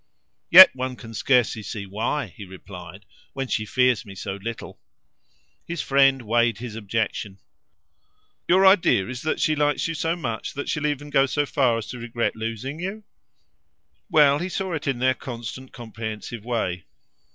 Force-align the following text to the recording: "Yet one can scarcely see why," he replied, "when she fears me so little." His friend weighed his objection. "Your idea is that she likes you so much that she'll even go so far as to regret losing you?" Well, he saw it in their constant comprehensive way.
"Yet 0.49 0.75
one 0.75 0.95
can 0.95 1.13
scarcely 1.13 1.61
see 1.61 1.85
why," 1.85 2.25
he 2.35 2.43
replied, 2.43 3.05
"when 3.33 3.47
she 3.49 3.67
fears 3.67 4.03
me 4.03 4.15
so 4.15 4.33
little." 4.33 4.79
His 5.67 5.83
friend 5.83 6.23
weighed 6.23 6.57
his 6.57 6.73
objection. 6.73 7.37
"Your 8.47 8.65
idea 8.65 9.07
is 9.07 9.21
that 9.21 9.39
she 9.39 9.55
likes 9.55 9.87
you 9.87 9.93
so 9.93 10.15
much 10.15 10.53
that 10.55 10.67
she'll 10.69 10.87
even 10.87 11.11
go 11.11 11.27
so 11.27 11.45
far 11.45 11.77
as 11.77 11.85
to 11.89 11.99
regret 11.99 12.35
losing 12.35 12.79
you?" 12.79 13.03
Well, 14.09 14.39
he 14.39 14.49
saw 14.49 14.73
it 14.73 14.87
in 14.87 14.97
their 14.97 15.13
constant 15.13 15.71
comprehensive 15.71 16.43
way. 16.43 16.85